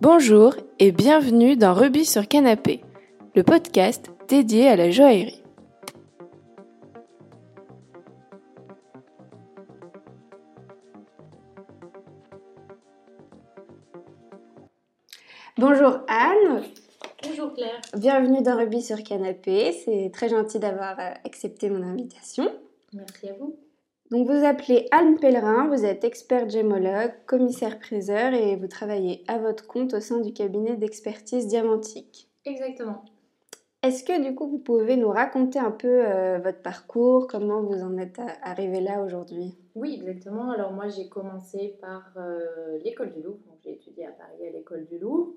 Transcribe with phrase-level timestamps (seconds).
[0.00, 2.82] Bonjour et bienvenue dans Rubis sur Canapé,
[3.34, 5.42] le podcast dédié à la joaillerie.
[15.56, 16.62] Bonjour Anne.
[17.24, 17.80] Bonjour Claire.
[17.96, 19.72] Bienvenue dans Rubis sur Canapé.
[19.84, 22.48] C'est très gentil d'avoir accepté mon invitation.
[22.92, 23.58] Merci à vous.
[24.10, 29.66] Donc vous appelez Anne Pellerin, vous êtes expert gémologue, commissaire-priseur et vous travaillez à votre
[29.66, 32.30] compte au sein du cabinet d'expertise diamantique.
[32.46, 33.04] Exactement.
[33.82, 37.82] Est-ce que du coup vous pouvez nous raconter un peu euh, votre parcours, comment vous
[37.82, 39.58] en êtes arrivé là aujourd'hui?
[39.74, 40.50] Oui, exactement.
[40.52, 44.86] Alors moi j'ai commencé par euh, l'école du Louvre, j'ai étudié à Paris à l'école
[44.86, 45.34] du Louvre.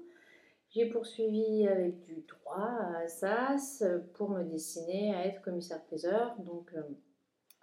[0.70, 3.84] J'ai poursuivi avec du droit à Assas
[4.14, 6.38] pour me destiner à être commissaire-priseur.
[6.40, 6.82] Donc euh,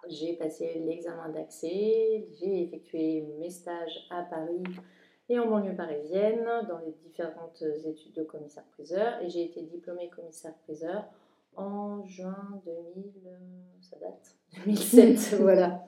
[0.07, 4.63] j'ai passé l'examen d'accès, j'ai effectué mes stages à Paris
[5.29, 11.05] et en banlieue parisienne dans les différentes études de commissaire-priseur et j'ai été diplômée commissaire-priseur
[11.55, 13.11] en juin 2000,
[13.81, 15.85] ça date 2007, voilà.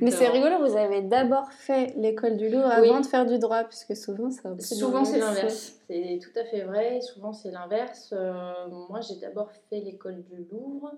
[0.00, 3.64] Mais c'est rigolo, vous avez d'abord fait l'école du Louvre avant de faire du droit,
[3.64, 7.50] puisque souvent c'est un peu Souvent c'est l'inverse, c'est tout à fait vrai, souvent c'est
[7.50, 8.12] l'inverse.
[8.16, 8.52] Euh,
[8.88, 10.96] moi j'ai d'abord fait l'école du Louvre euh,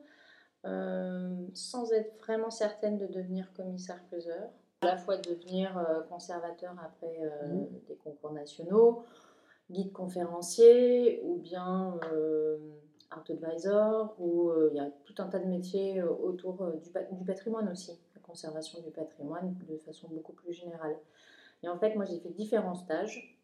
[0.64, 4.50] sans être vraiment certaine de devenir commissaire-priseur.
[4.82, 7.66] À la fois devenir euh, conservateur après euh, mmh.
[7.88, 9.04] des concours nationaux,
[9.70, 12.00] guide conférencier ou bien
[13.10, 17.68] art advisor, où il y a tout un tas de métiers autour du, du, patrimoine
[17.70, 20.96] aussi, la conservation du patrimoine de façon beaucoup plus générale.
[21.62, 23.38] Et en fait, moi j'ai fait différents stages,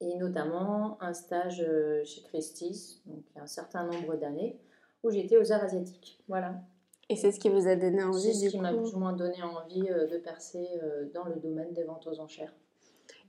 [0.00, 1.64] et notamment un stage
[2.04, 4.58] chez Christie's, donc il y a un certain nombre d'années,
[5.06, 6.18] où j'étais aux arts asiatiques.
[6.28, 6.60] Voilà.
[7.08, 9.12] Et c'est ce qui vous a donné envie C'est ce qui m'a plus ou moins
[9.12, 12.52] donné envie euh, de percer euh, dans le domaine des ventes aux enchères.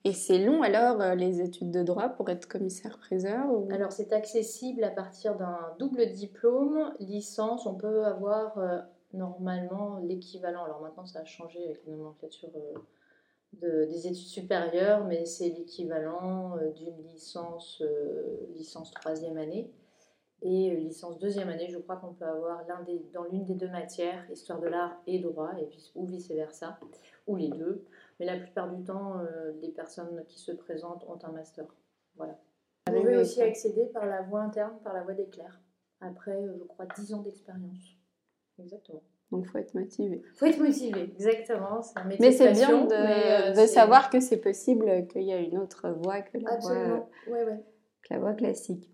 [0.04, 4.84] Et c'est long alors euh, les études de droit pour être commissaire-priseur Alors c'est accessible
[4.84, 8.60] à partir d'un double diplôme, licence, on peut avoir
[9.14, 10.64] normalement l'équivalent.
[10.64, 12.50] Alors maintenant ça a changé avec la nomenclature
[13.62, 17.84] de, des études supérieures, mais c'est l'équivalent d'une licence,
[18.56, 19.70] licence troisième année.
[20.44, 23.56] Et euh, licence deuxième année, je crois qu'on peut avoir l'un des, dans l'une des
[23.56, 26.80] deux matières, histoire de l'art et droit, et puis, ou vice-versa,
[27.26, 27.84] ou les deux.
[28.20, 31.66] Mais la plupart du temps, euh, les personnes qui se présentent ont un master.
[32.16, 32.38] Voilà.
[32.88, 35.60] Vous pouvez aussi accéder par la voie interne, par la voie d'éclair,
[36.02, 37.98] après, euh, je crois, 10 ans d'expérience.
[38.60, 39.02] Exactement.
[39.32, 40.22] Donc, il faut être motivé.
[40.24, 41.82] Il faut être motivé, exactement.
[41.96, 45.90] Un mais c'est bien de, de savoir que c'est possible, qu'il y a une autre
[45.90, 47.64] voie que la, voie, ouais, ouais.
[48.04, 48.90] Que la voie classique.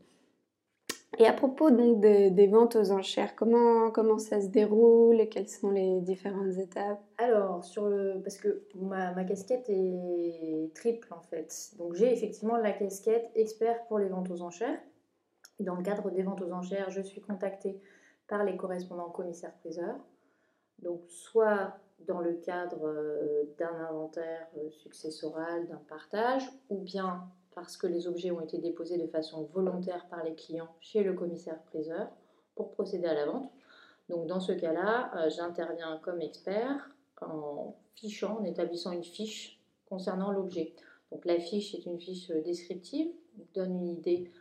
[1.20, 5.48] Et à propos donc des ventes aux enchères, comment, comment ça se déroule et quelles
[5.48, 7.02] sont les différentes étapes?
[7.18, 7.90] Alors, sur
[8.24, 11.72] parce que ma, ma, casquette est triple en fait.
[11.78, 14.80] Donc j'ai effectivement la casquette expert pour les ventes aux enchères.
[15.60, 17.80] Dans le cadre des ventes aux enchères, je suis contactée
[18.28, 20.00] par les correspondants commissaires-priseurs.
[20.80, 27.24] Donc soit dans le cadre euh, d'un inventaire euh, successoral, d'un partage, ou bien
[27.56, 31.14] parce que les objets ont été déposés de façon volontaire par les clients chez le
[31.14, 32.10] commissaire-priseur
[32.56, 33.52] pour procéder à la vente.
[34.10, 36.92] Donc dans ce cas-là, euh, j'interviens comme expert
[37.22, 40.74] en fichant, en établissant une fiche concernant l'objet.
[41.12, 43.08] Donc la fiche est une fiche descriptive,
[43.54, 44.32] donne une idée,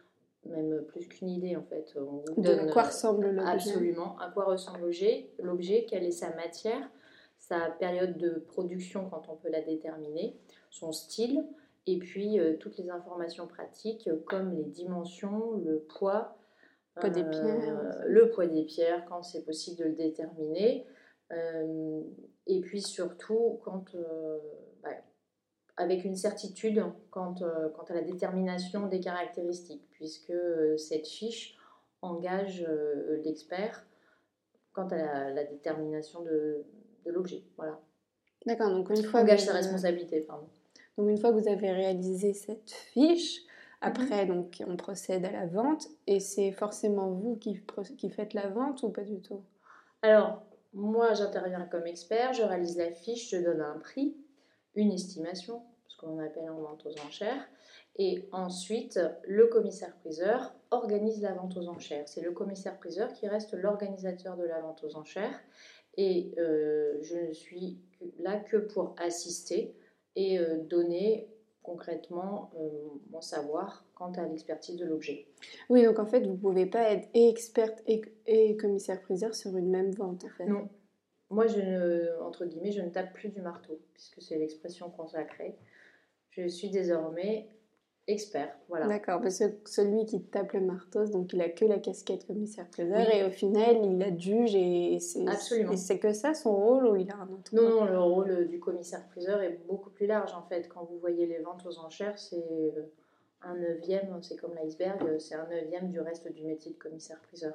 [0.47, 1.95] même plus qu'une idée en fait.
[1.95, 4.91] de quoi ressemble l'objet Absolument, à quoi ressemble
[5.39, 6.91] l'objet, quelle est sa matière,
[7.39, 10.37] sa période de production quand on peut la déterminer,
[10.71, 11.45] son style,
[11.87, 16.37] et puis euh, toutes les informations pratiques euh, comme les dimensions, le poids,
[16.95, 17.81] poids des pierres.
[17.81, 20.87] Euh, le poids des pierres quand c'est possible de le déterminer.
[22.47, 23.85] et puis surtout quand,
[24.83, 24.91] bah,
[25.77, 30.35] avec une certitude quant, quant, à la détermination des caractéristiques, puisque
[30.77, 31.57] cette fiche
[32.03, 32.67] engage
[33.25, 33.87] l'expert
[34.75, 36.65] quant à la, détermination de,
[37.07, 37.43] de l'objet.
[37.57, 37.81] Voilà.
[38.45, 39.21] D'accord, donc une fois.
[39.21, 40.49] Engage sa responsabilité, pardon.
[40.97, 43.49] Donc une fois que vous avez réalisé cette fiche, mhm.
[43.81, 47.61] après donc on procède à la vente et c'est forcément vous qui,
[47.97, 49.43] qui faites la vente ou pas du tout?
[50.03, 50.43] Alors
[50.75, 54.17] moi j'interviens comme expert, je réalise la fiche, je donne un prix,
[54.75, 57.49] une estimation, ce qu'on appelle en vente aux enchères.
[57.97, 62.09] Et ensuite, le commissaire-priseur organise la vente aux enchères.
[62.09, 65.39] C'est le commissaire-priseur qui reste l'organisateur de la vente aux enchères.
[65.99, 67.79] Et euh, je ne suis
[68.19, 69.75] là que pour assister
[70.17, 71.29] et euh, donner
[71.63, 72.69] concrètement euh,
[73.11, 75.27] mon savoir quant à l'expertise de l'objet.
[75.69, 79.71] Oui, donc en fait, vous ne pouvez pas être et experte et, commissaire-priseur sur une
[79.71, 80.47] même vente, en fait.
[80.47, 80.69] Non.
[81.31, 85.57] Moi, je ne, entre guillemets, je ne tape plus du marteau, puisque c'est l'expression consacrée.
[86.31, 87.49] Je suis désormais
[88.09, 88.57] expert.
[88.69, 88.87] Voilà.
[88.87, 93.15] D'accord, parce que celui qui tape le marteau, donc il a que la casquette commissaire-priseur
[93.15, 95.73] et au final il adjuge et c'est Absolument.
[95.73, 98.49] et c'est que ça son rôle ou il a un autre Non, non, le rôle
[98.49, 100.69] du commissaire-priseur est beaucoup plus large en fait.
[100.69, 102.91] Quand vous voyez les ventes aux enchères, c'est euh,
[103.43, 107.55] un neuvième, c'est comme l'iceberg, c'est un neuvième du reste du métier de commissaire-priseur.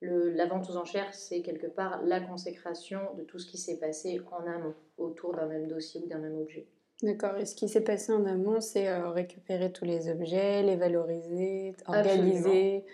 [0.00, 3.78] Le, la vente aux enchères, c'est quelque part la consécration de tout ce qui s'est
[3.78, 6.66] passé en amont, autour d'un même dossier ou d'un même objet.
[7.02, 10.76] D'accord, et ce qui s'est passé en amont, c'est euh, récupérer tous les objets, les
[10.76, 12.84] valoriser, organiser.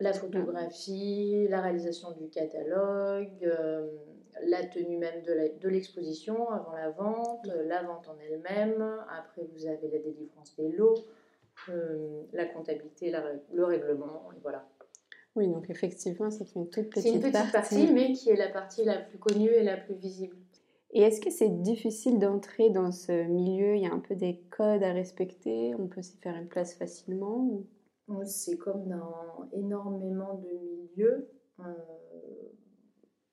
[0.00, 3.86] La photographie, la réalisation du catalogue, euh,
[4.46, 8.82] la tenue même de l'exposition avant la vente, la vente en elle-même.
[9.16, 10.96] Après, vous avez la délivrance des lots,
[11.68, 13.12] euh, la comptabilité,
[13.52, 14.66] le règlement, et voilà.
[15.36, 18.48] Oui, donc effectivement, c'est une toute petite, C'est une petite partie, mais qui est la
[18.48, 20.36] partie la plus connue et la plus visible.
[20.92, 23.76] Et est-ce que c'est difficile d'entrer dans ce milieu?
[23.76, 26.74] Il y a un peu des codes à respecter On peut s'y faire une place
[26.74, 27.62] facilement
[28.26, 31.28] C'est comme dans énormément de milieux.
[31.60, 31.64] Euh,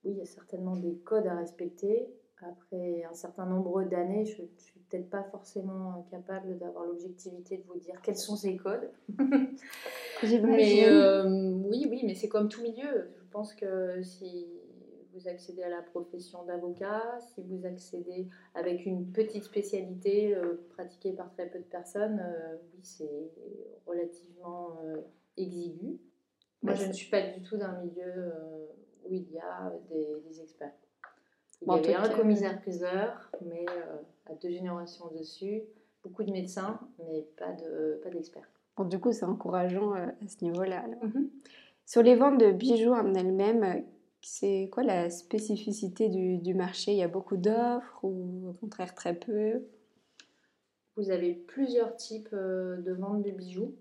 [0.05, 2.07] oui, il y a certainement des codes à respecter.
[2.41, 7.63] Après un certain nombre d'années, je ne suis peut-être pas forcément capable d'avoir l'objectivité de
[7.63, 8.89] vous dire quels sont ces codes.
[10.23, 11.25] mais euh,
[11.65, 13.09] oui, oui, mais c'est comme tout milieu.
[13.17, 14.47] Je pense que si
[15.19, 21.13] vous accédez à la profession d'avocat, si vous accédez avec une petite spécialité euh, pratiquée
[21.13, 23.31] par très peu de personnes, euh, oui, c'est
[23.85, 25.01] relativement euh,
[25.37, 25.99] exigu.
[26.61, 28.33] Moi, je ne suis pas du tout d'un milieu
[29.05, 30.73] où il y a des, experts.
[31.61, 33.65] Il y avait un commissaire-priseur, mais
[34.25, 35.63] à deux générations dessus,
[36.03, 37.53] beaucoup de médecins, mais pas
[38.11, 38.41] d'experts.
[38.43, 40.85] De, pas du coup, c'est encourageant à ce niveau-là.
[41.01, 41.29] Mhm.
[41.85, 43.85] Sur les ventes de bijoux en elles-mêmes,
[44.21, 46.91] c'est quoi la spécificité du, marché?
[46.91, 49.65] Il y a beaucoup d'offres ou au contraire très peu?
[50.95, 53.75] Vous avez plusieurs types euh, de ventes de bijoux.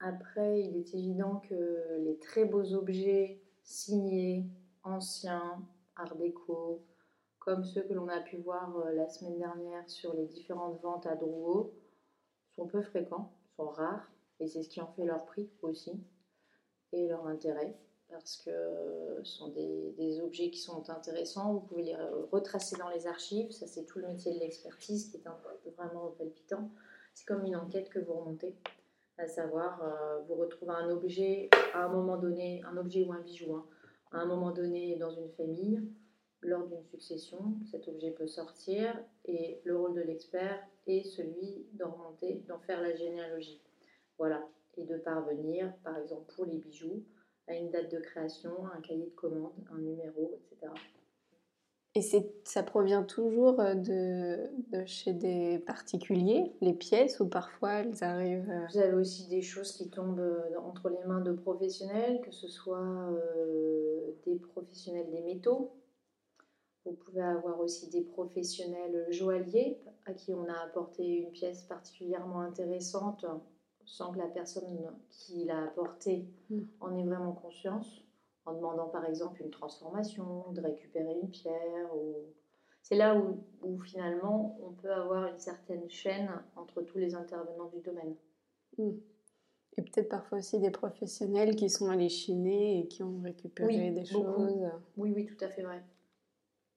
[0.00, 4.46] Après, il est évident que les très beaux objets signés,
[4.82, 5.62] anciens,
[5.96, 6.82] art déco,
[7.38, 11.06] comme ceux que l'on a pu voir euh, la semaine dernière sur les différentes ventes
[11.06, 11.72] à Drouot,
[12.56, 14.10] sont peu fréquents, sont rares,
[14.40, 15.92] et c'est ce qui en fait leur prix aussi
[16.92, 17.78] et leur intérêt
[18.10, 18.50] parce que
[19.22, 21.54] ce sont des, objets qui sont intéressants.
[21.54, 21.96] Vous pouvez les
[22.30, 23.50] retracer dans les archives.
[23.52, 26.70] Ça, c'est tout le métier de l'expertise qui est vraiment palpitant.
[27.14, 28.54] C'est comme une enquête que vous remontez,
[29.18, 33.20] à savoir, euh, vous retrouvez un objet à un moment donné, un objet ou un
[33.20, 33.66] bijou, hein,
[34.12, 35.82] à un moment donné dans une famille,
[36.42, 41.90] lors d'une succession, cet objet peut sortir et le rôle de l'expert est celui d'en
[41.90, 43.60] remonter, d'en faire la généalogie.
[44.16, 44.46] Voilà,
[44.76, 47.04] et de parvenir, par exemple pour les bijoux,
[47.50, 50.72] à une date de création, un cahier de commande, un numéro, etc.
[51.96, 52.02] Et
[52.44, 58.48] ça provient toujours euh, de, de, chez des particuliers, les pièces, ou parfois elles arrivent...
[58.48, 62.30] Euh, Vous avez aussi des choses qui tombent euh, entre les mains de professionnels, que
[62.30, 63.10] ce soit
[64.24, 65.72] des professionnels des métaux.
[66.84, 72.40] Vous pouvez avoir aussi des professionnels joailliers à qui on a apporté une pièce particulièrement
[72.40, 73.26] intéressante
[73.90, 74.78] sans que la personne
[75.10, 76.60] qui l'a apporté mm.
[76.80, 78.04] en ait vraiment conscience,
[78.46, 81.94] en demandant par exemple une transformation, de récupérer une pierre.
[81.96, 82.14] Ou...
[82.82, 87.80] C'est là où, finalement on peut avoir une certaine chaîne entre tous les intervenants du
[87.80, 88.14] domaine.
[88.78, 88.90] Mm.
[89.76, 94.04] Et peut-être parfois aussi des professionnels qui sont allés chiner et qui ont récupéré des
[94.04, 94.70] choses.
[94.96, 95.82] Oui, oui, tout à fait vrai.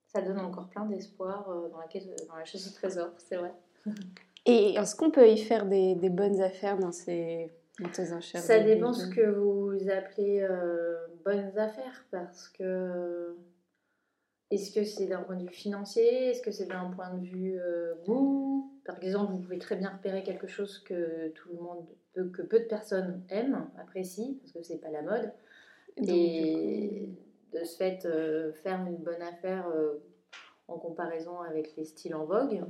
[0.07, 1.87] Ça donne encore plein d'espoir euh, dans la,
[2.27, 3.53] dans la chasse au trésor, c'est vrai.
[4.45, 9.07] Et est-ce qu'on peut y faire des, bonnes affaires dans ces, enchères Ça dépend ce
[9.07, 13.37] que vous appelez euh, bonnes affaires, parce que
[14.51, 16.29] est-ce que c'est d'un point de vue financier?
[16.29, 18.69] Est-ce que c'est d'un point de vue euh, goût?
[18.85, 22.41] Par exemple, vous pouvez très bien repérer quelque chose que tout le monde, peut, que
[22.41, 25.31] peu de personnes aiment, apprécient, parce que c'est pas la mode.
[26.05, 27.07] Et
[27.53, 29.71] de ce fait, euh, faire une bonne affaire
[30.67, 32.61] en comparaison avec les styles en vogue.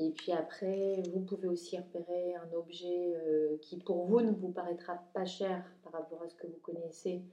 [0.00, 4.50] Et puis après, vous pouvez aussi repérer un objet euh, qui pour vous ne vous
[4.50, 7.24] paraîtra pas cher par rapport à ce que vous connaissez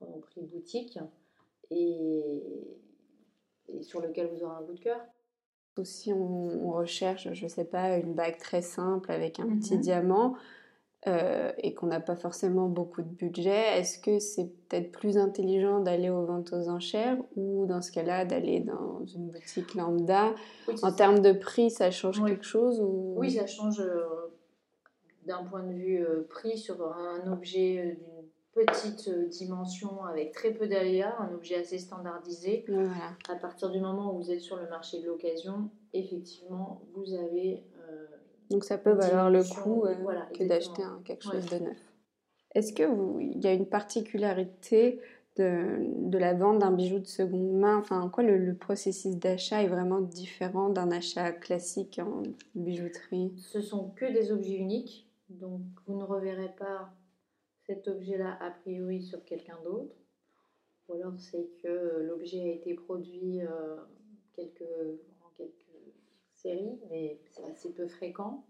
[0.00, 0.98] en prix boutique
[1.70, 2.22] et,
[3.80, 5.00] sur lequel vous aurez un bout de cœur.
[5.82, 9.80] Si on, recherche, je ne sais pas, une bague très simple avec un petit mhm.
[9.80, 10.36] diamant,
[11.06, 15.80] euh, et qu'on n'a pas forcément beaucoup de budget, est-ce que c'est peut-être plus intelligent
[15.80, 20.34] d'aller aux ventes aux enchères ou dans ce cas-là d'aller dans une boutique lambda?
[20.82, 23.14] En termes de prix, ça change quelque chose ou...
[23.18, 24.32] Oui, ça change euh,
[25.26, 30.66] d'un point de vue euh, prix sur un objet d'une petite dimension avec très peu
[30.66, 32.64] d'aléas, un objet assez standardisé.
[33.28, 37.62] À partir du moment où vous êtes sur le marché de l'occasion, effectivement, vous avez
[38.50, 41.92] Donc ça peut valoir le coup euh, voilà, que d'acheter quelque chose de neuf.
[42.54, 45.00] Est-ce qu'il y a une particularité
[45.36, 47.78] de, de la vente d'un bijou de seconde main?
[47.78, 52.22] Enfin, quoi le, le processus d'achat est vraiment différent d'un achat classique en
[52.54, 53.32] bijouterie?
[53.38, 56.92] Ce sont que des objets uniques, donc vous ne reverrez pas
[57.66, 59.96] cet objet-là a priori sur quelqu'un d'autre.
[60.88, 64.62] Ou alors c'est que l'objet a été produit euh, en quelques
[66.44, 68.44] séries, mais c'est assez peu fréquent.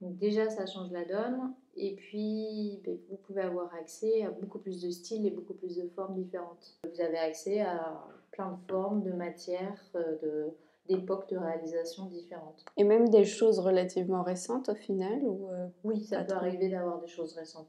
[0.00, 1.54] Donc déjà, ça change la donne.
[1.76, 5.76] Et puis, ben, vous pouvez avoir accès à beaucoup plus de styles et beaucoup plus
[5.76, 6.78] de formes différentes.
[6.84, 10.54] Vous avez accès à plein de formes, de matières, euh, de
[10.88, 12.64] d'époques de réalisation différentes.
[12.78, 16.98] Et même des choses relativement récentes au final ou euh, Oui, ça peut arriver d'avoir
[17.00, 17.68] des choses récentes.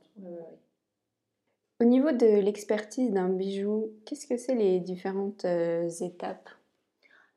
[1.82, 6.50] Au niveau de l'expertise d'un bijou, qu'est-ce que c'est les différentes euh, étapes?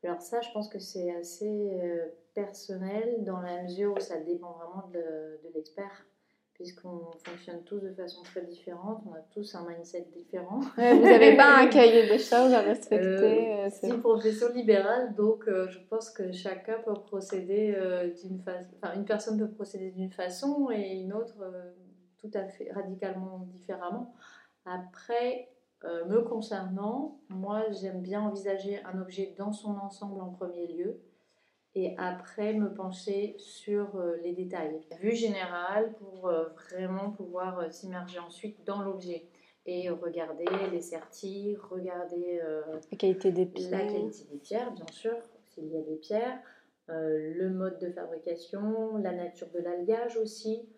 [0.05, 4.53] Alors ça, je pense que c'est assez euh, personnel dans la mesure où ça dépend
[4.53, 6.07] vraiment de, l'expert
[6.55, 10.61] puisqu'on fonctionne tous de façon très différente, on a tous un mindset différent.
[10.77, 15.45] vous n'avez pas un cahier des choses à respecter euh, C'est une profession libérale, donc
[15.47, 17.75] je pense que chacun peut procéder
[18.23, 21.43] d'une façon, enfin une personne peut procéder d'une façon et une autre
[22.19, 24.15] tout à fait radicalement différemment.
[24.65, 25.49] Après,
[25.85, 31.01] euh, me concernant, moi j'aime bien envisager un objet dans son ensemble en premier lieu
[31.75, 34.81] et après me pencher sur euh, les détails.
[35.01, 39.27] Vue générale pour euh, vraiment pouvoir s'immerger ensuite dans l'objet
[39.67, 42.41] et regarder les sertis, regarder
[42.91, 43.71] la qualité des pierres.
[43.71, 46.41] La qualité des pierres, bien sûr, s'il y a des pierres,
[46.89, 50.69] le mode de fabrication, la nature de l'alliage aussi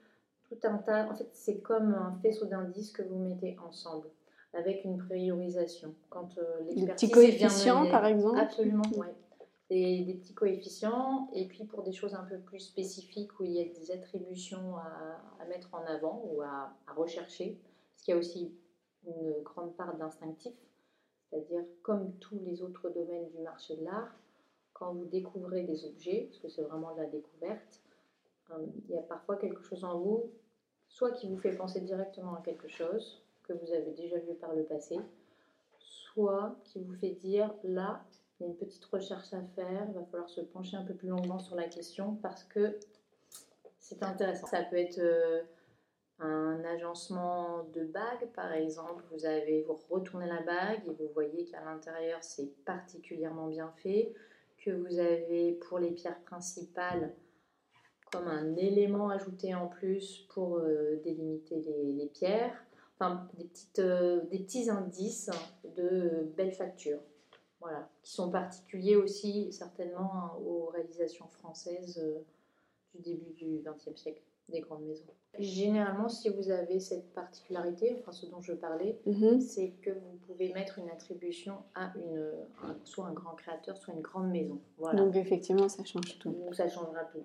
[0.51, 1.09] tout un tas.
[1.11, 4.11] En fait, c'est comme un faisceau d'indices que vous mettez ensemble
[4.55, 5.95] avec une priorisation.
[6.11, 9.07] Quand euh, Des petits coefficients, par exemple Absolument, oui.
[9.71, 13.53] Des, des, petits coefficients, et puis pour des choses un peu plus spécifiques où il
[13.53, 17.59] y a des attributions à, mettre en avant ou à, à rechercher,
[17.93, 18.53] parce qu'il y a aussi
[19.07, 20.53] une grande part d'instinctif,
[21.31, 24.15] c'est-à-dire comme tous les autres domaines du marché de l'art,
[24.75, 27.81] quand vous découvrez des objets, parce que c'est vraiment de la découverte,
[28.51, 30.31] euh, il y a parfois quelque chose en vous,
[30.89, 34.55] soit qui vous fait penser directement à quelque chose que vous avez déjà vu par
[34.55, 34.99] le passé,
[35.79, 38.05] soit qui vous fait dire là,
[38.39, 40.95] il y a une petite recherche à faire, il va falloir se pencher un peu
[40.95, 42.79] plus longuement sur la question parce que
[43.79, 44.47] c'est intéressant.
[44.47, 45.43] Ça peut être euh,
[46.19, 49.05] un agencement de bague, par exemple.
[49.13, 54.15] Vous avez vous retournez la bague et vous voyez qu'à l'intérieur c'est particulièrement bien fait,
[54.59, 57.15] que vous avez pour les pierres principales
[58.15, 61.61] comme un élément ajouté en plus pour euh, délimiter
[61.97, 62.64] les, pierres.
[62.99, 65.31] Enfin, des, petites, euh, des petits indices
[65.77, 67.01] de belles factures.
[67.61, 72.19] Voilà, qui sont particuliers aussi certainement hein, aux réalisations françaises euh,
[72.95, 75.07] du début du XXe siècle, des grandes maisons.
[75.39, 79.41] Généralement, si vous avez cette particularité, enfin ce dont je parlais, mhm.
[79.41, 82.33] c'est que vous pouvez mettre une attribution à une,
[82.85, 84.61] soit un grand créateur, soit une grande maison.
[84.77, 85.01] Voilà.
[85.01, 86.33] Donc effectivement, ça change tout.
[86.33, 87.25] Donc ça changera tout.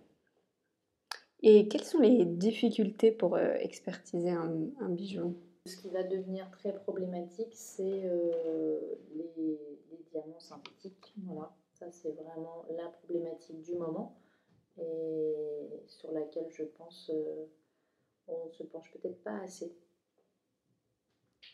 [1.41, 4.49] Et quelles sont les difficultés pour euh, expertiser un,
[4.89, 5.35] bijou?
[5.69, 9.59] Ce qui va devenir très problématique, c'est euh, les,
[10.11, 11.13] diamants synthétiques.
[11.23, 14.17] Voilà, ça c'est vraiment la problématique du moment
[14.79, 17.45] et sur laquelle je pense euh,
[18.27, 19.71] on se penche peut-être pas assez.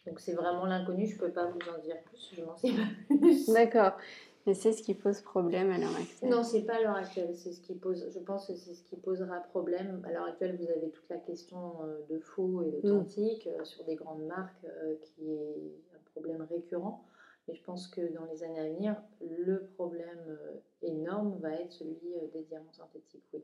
[0.05, 2.72] Donc c'est vraiment l'inconnu, je ne peux pas vous en dire plus, je n'en sais
[2.72, 3.48] pas plus.
[3.48, 3.98] D'accord.
[4.46, 6.30] Mais c'est ce qui pose problème à l'heure actuelle.
[6.30, 7.36] Non, c'est pas à l'heure actuelle.
[7.36, 8.08] C'est ce qui pose.
[8.14, 10.04] Je pense que c'est ce qui posera problème.
[10.08, 13.62] À l'heure actuelle, vous avez toute la question euh, de faux et d'authentique mm.
[13.62, 17.04] euh, sur des grandes marques euh, qui est un problème récurrent.
[17.48, 20.38] Mais je pense que dans les années à venir, le problème
[20.82, 22.00] énorme va être celui
[22.34, 23.24] des diamants synthétiques.
[23.34, 23.44] Oui.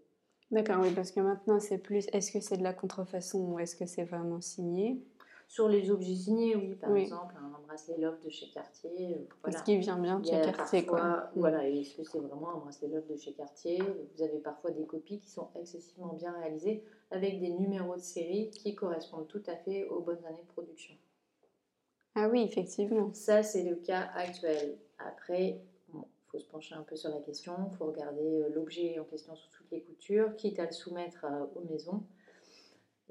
[0.50, 2.08] D'accord, oui, parce que maintenant c'est plus.
[2.12, 5.02] Est-ce que c'est de la contrefaçon ou est-ce que c'est vraiment signé?
[5.52, 9.18] Sur les objets signés, oui, par exemple, un bracelet Love de chez Cartier.
[9.18, 9.60] Euh, voilà.
[9.60, 11.02] Ce qui vient bien de chez Cartier, quoi.
[11.02, 11.30] Mm.
[11.36, 13.84] Voilà, est-ce que c'est vraiment un bracelet Love de chez Cartier?
[14.16, 18.50] Vous avez parfois des copies qui sont excessivement bien réalisées avec des numéros de série
[18.52, 20.96] qui correspondent tout à fait aux bonnes années de production.
[22.16, 23.14] Ah oui, effectivement.
[23.14, 24.78] Ça, c'est le cas actuel.
[25.00, 25.60] Après,
[25.94, 26.00] il
[26.32, 29.36] faut se pencher un peu sur la question, il faut regarder euh, l'objet en question
[29.36, 32.04] sous toutes les coutures, quitte à le soumettre euh, aux maisons.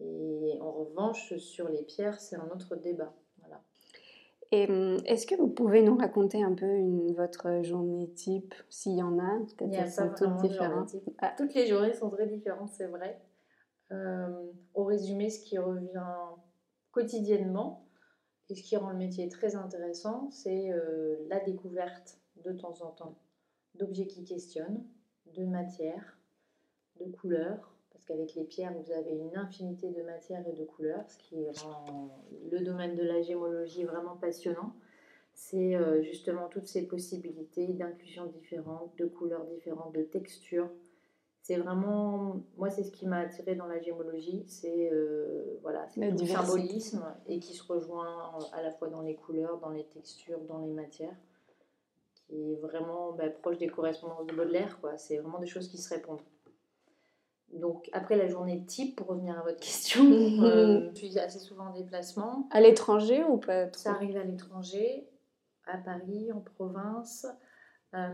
[0.00, 3.14] Et en revanche, sur les pierres, c'est un autre débat.
[3.38, 3.62] Voilà.
[4.52, 8.96] Et hum, est-ce que vous pouvez nous raconter un peu une, votre journée type, s'il
[8.96, 9.38] y en a?
[9.60, 10.96] Il y a sont toutes différentes.
[11.18, 11.34] Ah.
[11.36, 13.20] Toutes les journées sont très différentes, c'est vrai.
[13.92, 14.28] Euh,
[14.74, 16.14] au résumé, ce qui revient
[16.92, 17.86] quotidiennement
[18.48, 22.90] et ce qui rend le métier très intéressant, c'est euh, la découverte de temps en
[22.90, 23.18] temps
[23.74, 24.84] d'objets qui questionnent,
[25.36, 26.18] de matières,
[27.00, 27.69] de couleurs,
[28.10, 32.24] qu'avec les pierres, vous avez une infinité de matières et de couleurs, ce qui rend
[32.50, 34.74] le domaine de la gémologie vraiment passionnant.
[35.32, 40.68] C'est euh, justement toutes ces possibilités d'inclusion différentes, de couleurs différentes, de textures.
[41.42, 46.16] C'est vraiment, moi, c'est ce qui m'a attiré dans la gémologie, c'est euh, voilà, le
[46.26, 50.58] symbolisme et qui se rejoint à la fois dans les couleurs, dans les textures, dans
[50.58, 51.16] les matières,
[52.26, 54.80] qui est vraiment bah, proche des correspondances de Baudelaire.
[54.80, 54.98] Quoi.
[54.98, 56.20] C'est vraiment des choses qui se répondent.
[57.52, 61.66] Donc après la journée type, pour revenir à votre question, euh, je suis assez souvent
[61.66, 62.48] en déplacement.
[62.50, 65.08] À l'étranger ou pas Ça arrive à l'étranger,
[65.66, 67.26] à Paris, en province.
[67.94, 68.08] Euh,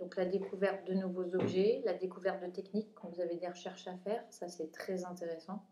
[0.00, 3.86] donc la découverte de nouveaux objets, la découverte de techniques quand vous avez des recherches
[3.86, 5.64] à faire, ça c'est très intéressant.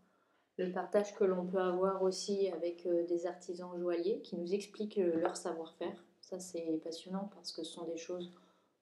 [0.56, 5.00] Le partage que l'on peut avoir aussi avec euh, des artisans joailliers qui nous expliquent
[5.16, 8.30] leur savoir-faire, ça c'est passionnant parce que ce sont des choses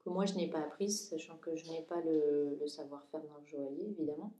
[0.02, 3.46] que moi je n'ai pas apprises, sachant que je n'ai pas le, savoir-faire dans le
[3.46, 4.32] joaillier, évidemment.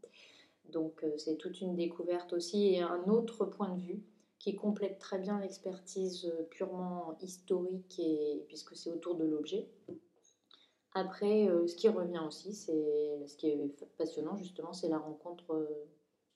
[0.70, 4.02] Donc euh, c'est toute une découverte aussi et un autre point de vue
[4.38, 9.68] qui complète très bien l'expertise euh, purement historique et puisque c'est autour de l'objet.
[10.94, 15.68] Après, euh, ce qui revient aussi, c'est ce qui est passionnant justement, c'est la rencontre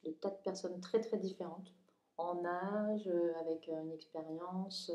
[0.04, 1.72] de tas de personnes très très différentes,
[2.16, 3.08] en âge,
[3.40, 4.90] avec une expérience,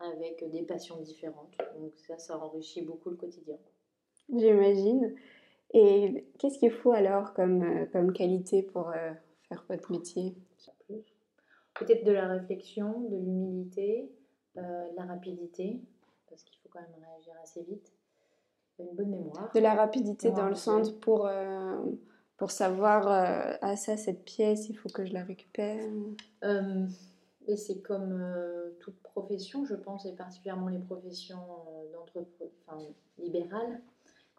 [0.00, 1.56] avec des passions différentes.
[1.78, 3.56] Donc ça, ça enrichit beaucoup le quotidien.
[4.34, 5.14] J'imagine.
[5.72, 9.12] Et qu'est-ce qu'il faut alors comme, euh, comme qualité pour euh,
[9.48, 10.34] faire votre métier?
[11.74, 14.10] Peut-être de la réflexion, de l'humilité,
[14.56, 15.80] euh, de la rapidité,
[16.28, 17.92] parce qu'il faut quand même réagir assez vite.
[18.78, 19.50] Une bonne mémoire.
[19.54, 21.28] De la rapidité dans le sens pour,
[22.38, 23.06] pour savoir,
[23.60, 25.84] ah ça, cette pièce, il faut que je la récupère
[27.46, 31.44] et c'est comme euh, toute profession, je pense, et particulièrement les professions
[32.16, 32.22] euh,
[32.66, 32.78] enfin,
[33.18, 33.80] libérales.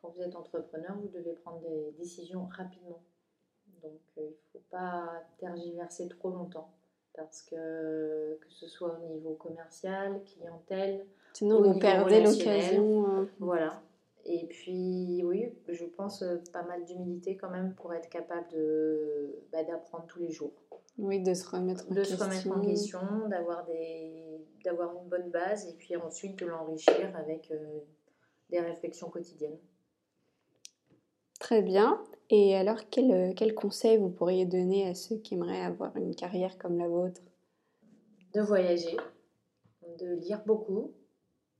[0.01, 3.02] Quand vous êtes entrepreneur, vous devez prendre des décisions rapidement.
[3.84, 6.71] Donc euh, il ne faut pas tergiverser trop longtemps.
[7.13, 13.06] Parce que que ce soit au niveau commercial, clientèle, Sinon, vous perdez l'occasion.
[13.06, 13.28] Hein.
[13.39, 13.82] Voilà.
[14.25, 16.23] Et puis, oui, je pense
[16.54, 18.56] pas mal d'humilité quand même pour être capable
[19.52, 20.54] bah, d'apprendre tous les jours.
[21.01, 22.15] Oui, de se remettre en question.
[22.15, 26.45] De se remettre en question, d'avoir, des, d'avoir une bonne base et puis ensuite de
[26.45, 27.79] l'enrichir avec euh,
[28.51, 29.57] des réflexions quotidiennes.
[31.39, 32.03] Très bien.
[32.29, 36.13] Et alors, quel, euh, quel conseil vous pourriez donner à ceux qui aimeraient avoir une
[36.13, 37.21] carrière comme la vôtre?
[38.35, 38.95] De voyager,
[39.97, 40.93] de lire beaucoup,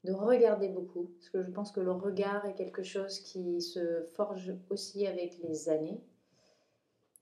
[0.04, 4.04] de regarder beaucoup, parce que je pense que le regard est quelque chose qui se
[4.14, 6.00] forge aussi avec les années.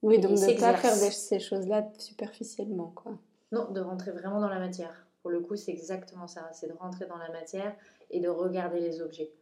[0.02, 3.18] Oui, donc de ne pas faire ces choses-là superficiellement, quoi.
[3.52, 5.06] Non, de rentrer vraiment dans la matière.
[5.22, 6.48] Pour le coup, c'est exactement ça.
[6.52, 7.74] C'est de rentrer dans la matière
[8.10, 9.32] et de regarder les objets.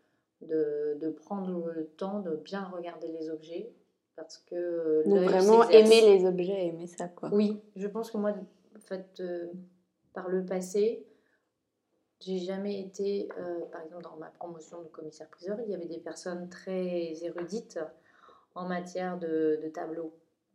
[0.41, 3.73] De, de, prendre le temps de bien regarder les objets.
[4.17, 5.03] Parce que.
[5.09, 7.31] Donc vraiment aimer les objets, aimer ça, quoi.
[7.33, 8.31] Oui, je pense que moi,
[8.77, 9.47] en fait, euh,
[10.13, 11.07] par le passé,
[12.21, 15.99] j'ai jamais été, euh, par exemple, dans ma promotion de commissaire-priseur, il y avait des
[16.01, 17.79] personnes très érudites
[18.57, 20.13] en matière de, de tableaux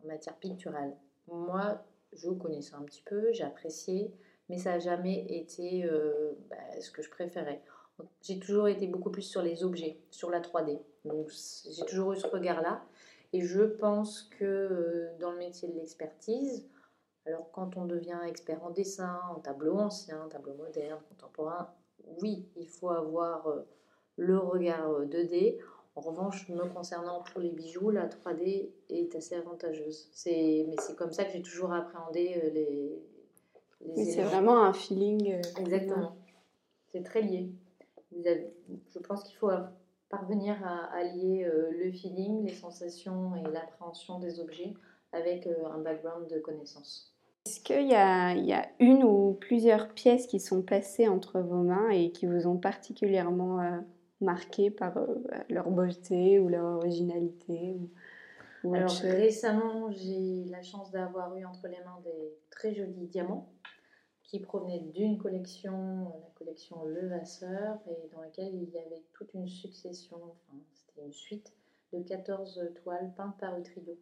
[0.08, 0.96] matière picturale.
[1.28, 1.84] Moi,
[2.16, 4.12] je connaissais un petit peu, j'ai apprécié,
[4.50, 7.62] mais ça n'a jamais été euh, bah, ce que je préférais.
[8.22, 10.80] J'ai toujours été beaucoup plus sur les objets, sur la 3D.
[11.06, 12.84] Donc j'ai toujours eu ce regard-là.
[13.34, 16.68] Et je pense que euh, dans le métier de l'expertise,
[17.26, 21.74] alors quand on devient expert en dessin, en tableau ancien, tableau moderne, contemporain,
[22.22, 23.62] oui, il faut avoir euh,
[24.18, 25.60] le regard 2D.
[25.95, 30.10] En revanche, me concernant pour les bijoux, la 3D est assez avantageuse.
[30.12, 32.99] C'est, mais c'est comme ça que j'ai toujours appréhendé euh, les,
[33.95, 35.34] les C'est vraiment un feeling.
[35.34, 36.15] Euh, Exactement.
[36.91, 37.51] C'est très lié.
[38.12, 39.51] je pense qu'il faut
[40.10, 44.73] parvenir à allier euh, le feeling, les sensations et l'appréhension des objets
[45.12, 47.13] avec un background de connaissances.
[47.45, 51.39] Est-ce qu'il y a, il y a une ou plusieurs pièces qui sont passées entre
[51.39, 53.84] vos mains et qui vous ont particulièrement
[54.23, 55.15] marqués par euh,
[55.49, 57.77] leur beauté ou leur originalité
[58.63, 63.49] ou, Alors récemment, j'ai la chance d'avoir eu entre les mains des très jolis diamants
[64.23, 69.47] qui provenaient d'une collection, la collection Levasseur, et dans laquelle il y avait toute une
[69.47, 71.53] succession, enfin c'était une suite
[71.91, 73.97] de 14 toiles peintes par Utrido.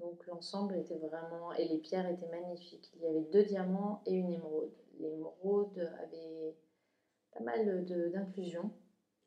[0.00, 2.90] Donc l'ensemble était vraiment, et les pierres étaient magnifiques.
[2.96, 4.72] Il y avait deux diamants et une émeraude.
[5.00, 6.54] L'émeraude avait
[7.32, 8.70] pas mal d'inclusion,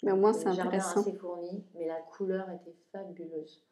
[0.04, 1.02] mais au moins, c'est intéressant.
[1.02, 3.64] assez fourni, mais la couleur était fabuleuse.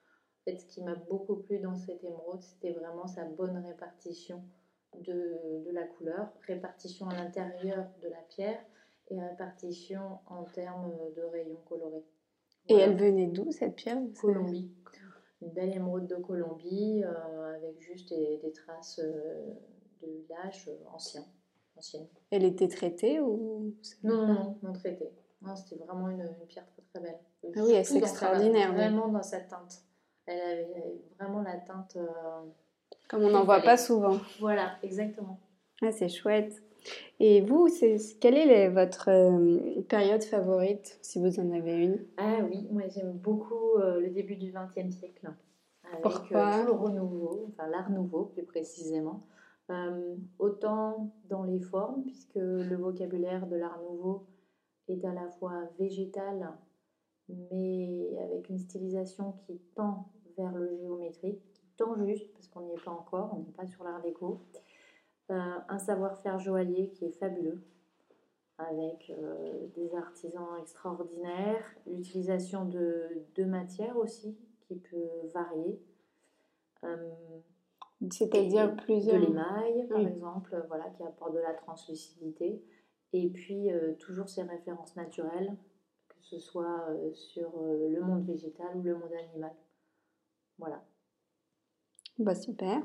[0.41, 4.43] En fait, ce qui m'a beaucoup plu dans cette émeraude, c'était vraiment sa bonne répartition
[4.99, 8.59] de, de la couleur, répartition à l'intérieur de la pierre
[9.09, 12.05] et répartition en termes de rayons colorés.
[12.69, 13.97] Et elle venait d'où cette pierre?
[14.21, 14.71] Colombie.
[15.41, 21.25] une belle émeraude de Colombie avec juste des, traces de lâche ancien,
[21.75, 22.07] ancienne.
[22.29, 25.11] Elle était traitée ou Non, non, non, traitée.
[25.55, 27.19] C'était vraiment une, pierre très très belle.
[27.55, 28.73] Ah oui, c'est extraordinaire.
[28.73, 29.83] Vraiment dans sa teinte.
[30.25, 31.97] Elle avait, vraiment la teinte.
[33.07, 34.19] Comme on n'en voit pas souvent.
[34.39, 35.39] Voilà, exactement.
[35.81, 36.61] Ah, c'est chouette.
[37.19, 37.67] Et vous,
[38.21, 42.05] quelle est votre euh, période favorite, si vous en avez une?
[42.17, 45.31] Ah oui, moi j'aime beaucoup euh, le début du XXe siècle.
[45.83, 46.47] Avec Pourquoi?
[46.47, 49.25] euh, tout le renouveau, enfin l'art nouveau plus précisément.
[50.39, 54.25] autant dans les formes, puisque le vocabulaire de l'art nouveau
[54.93, 56.53] est à la fois végétal,
[57.29, 62.73] mais avec une stylisation qui tend vers le géométrique, qui tend juste, parce qu'on n'y
[62.73, 64.41] est pas encore, on n'est pas sur l'art déco.
[65.31, 67.61] Euh, un savoir-faire joaillier qui est fabuleux,
[68.57, 75.79] avec euh, des artisans extraordinaires, l'utilisation de, de matières aussi, qui peut varier.
[76.83, 77.11] Euh,
[78.09, 79.19] C'est-à-dire plusieurs.
[79.19, 82.61] De l'émail, par exemple, voilà, qui apporte de la translucidité.
[83.13, 83.69] Et puis,
[83.99, 85.55] toujours ces références naturelles,
[86.09, 89.51] que ce soit sur le monde végétal ou le monde animal.
[90.59, 90.83] Voilà.
[92.19, 92.81] Bah, super.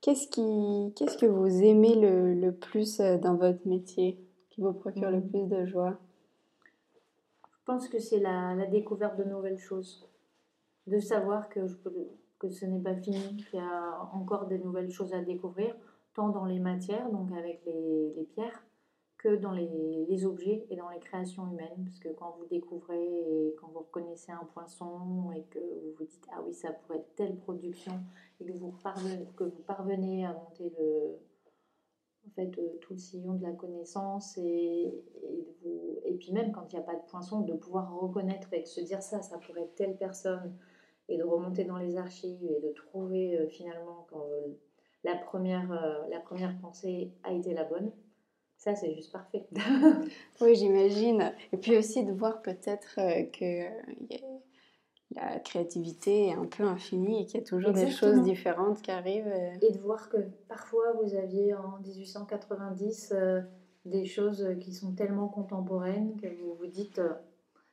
[0.00, 4.18] Qu'est-ce, qui, qu'est-ce que vous aimez le, le, plus euh, dans votre métier,
[4.50, 5.28] qui vous procure le mmh.
[5.28, 5.98] plus de joie?
[7.50, 10.08] Je pense que c'est la, la, découverte de nouvelles choses.
[10.86, 11.76] De savoir que, je
[12.38, 15.74] que ce n'est pas fini, qu'il y a encore des nouvelles choses à découvrir,
[16.14, 18.62] tant dans les matières, donc avec les, les pierres,
[19.18, 21.84] que dans les, les, objets et dans les créations humaines.
[21.84, 26.04] Parce que quand vous découvrez et quand vous reconnaissez un poinçon et que vous vous
[26.04, 27.92] dites Ah oui, ça pourrait être telle production,
[28.40, 28.52] et que
[29.44, 31.18] vous parvenez, à monter le,
[32.26, 36.52] en fait, euh, tout le sillon de la connaissance et, et, vous, et puis même
[36.52, 39.22] quand il n'y a pas de poinçon, de pouvoir reconnaître et de se dire ça,
[39.22, 40.54] ça pourrait être telle personne
[41.08, 44.52] et de remonter dans les archives et de trouver euh, finalement quand euh,
[45.02, 45.70] la, première,
[46.10, 47.90] la première pensée a été la bonne.
[48.58, 49.46] Ça, c'est juste parfait.
[50.40, 51.32] oui, j'imagine.
[51.52, 53.68] Et puis aussi de voir peut-être que
[55.14, 58.90] la créativité est un peu infinie et qu'il y a toujours des choses différentes qui
[58.90, 59.26] arrivent.
[59.26, 59.54] Euh.
[59.62, 60.18] Et de voir que
[60.48, 63.40] parfois vous aviez en 1890 euh,
[63.84, 67.14] des choses qui sont tellement contemporaines que vous vous dites euh,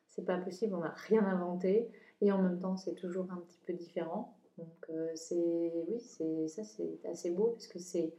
[0.09, 1.89] c'est pas possible, on n'a rien inventé
[2.21, 4.37] et en même temps c'est toujours un petit peu différent.
[4.57, 8.13] Donc c'est oui, c'est ça c'est assez beau parce que c'est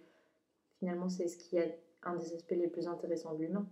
[0.78, 1.64] finalement c'est ce qui a
[2.06, 3.66] un des aspects les plus intéressants de l'humain.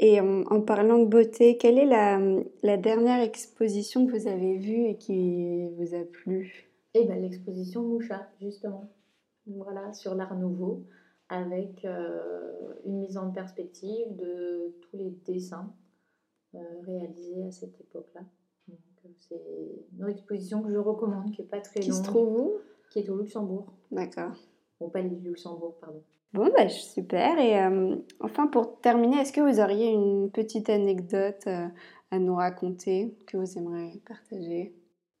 [0.00, 2.20] Et en, parlant de beauté, quelle est la,
[2.62, 6.70] la, dernière exposition que vous avez vue et qui vous a plu?
[6.94, 8.92] Eh bien, l'exposition Moucha, justement.
[9.46, 10.84] Voilà, sur l'art nouveau,
[11.28, 15.74] avec euh, une mise en perspective de tous les dessins
[16.54, 18.22] euh, réalisés à cette époque-là.
[18.70, 18.74] Euh,
[19.18, 19.42] c'est
[19.98, 21.90] une exposition que je recommande, qui n'est pas très longue.
[21.90, 22.52] Qui se trouve où?
[22.90, 23.72] Qui est au Luxembourg.
[23.90, 24.36] D'accord.
[24.78, 26.02] Au Palais du Luxembourg, pardon.
[26.34, 27.38] Bon, bah, super.
[27.38, 31.68] Et euh, enfin, pour terminer, est-ce que vous auriez une petite anecdote euh,
[32.10, 34.74] à nous raconter que vous aimeriez partager?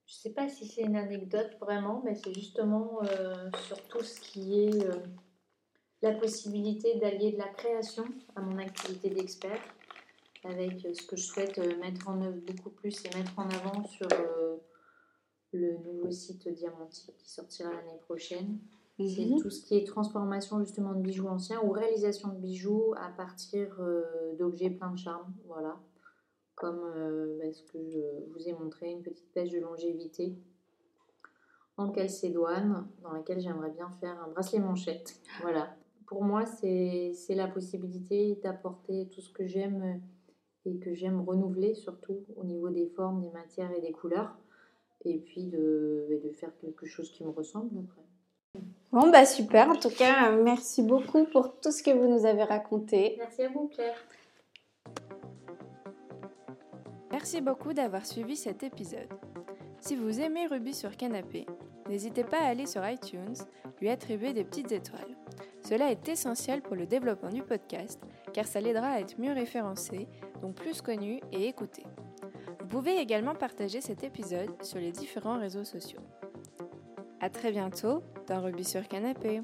[0.06, 4.02] Je ne sais pas si c'est une anecdote vraiment, mais c'est justement euh, sur tout
[4.02, 4.86] ce qui est
[6.00, 8.04] la possibilité d'allier de la création
[8.36, 9.60] à mon activité d'expert,
[10.44, 14.08] avec ce que je souhaite mettre en œuvre beaucoup plus et mettre en avant sur
[15.52, 18.58] le nouveau site Diamantique qui sortira l'année prochaine.
[19.06, 19.38] C'est mhm.
[19.40, 23.76] tout ce qui est transformation justement de bijoux anciens ou réalisation de bijoux à partir
[23.78, 25.32] euh, d'objets pleins de charme.
[25.46, 25.78] Voilà.
[26.56, 28.00] Comme euh, bah, ce que je
[28.32, 30.36] vous ai montré, une petite pêche de longévité
[31.76, 35.14] en calcédoine dans laquelle j'aimerais bien faire un bracelet manchette.
[35.42, 35.76] Voilà.
[36.06, 40.00] Pour moi, c'est la possibilité d'apporter tout ce que j'aime
[40.64, 44.36] et que j'aime renouveler surtout au niveau des formes, des matières et des couleurs.
[45.04, 48.02] Et puis de, de faire quelque chose qui me ressemble après.
[48.90, 49.68] Bon, bah super.
[49.68, 53.16] En tout cas, merci beaucoup pour tout ce que vous nous avez raconté.
[53.18, 53.96] Merci à vous, Claire.
[57.10, 59.08] Merci beaucoup d'avoir suivi cet épisode.
[59.80, 61.46] Si vous aimez Ruby sur Canapé,
[61.88, 63.36] n'hésitez pas à aller sur iTunes,
[63.80, 65.16] lui attribuer des petites étoiles.
[65.62, 68.00] Cela est essentiel pour le développement du podcast,
[68.32, 70.08] car ça l'aidera à être mieux référencé,
[70.40, 71.82] donc plus connu et écouté.
[72.60, 76.00] Vous pouvez également partager cet épisode sur les différents réseaux sociaux.
[77.20, 79.40] À très bientôt dans Ruby sur Canapé.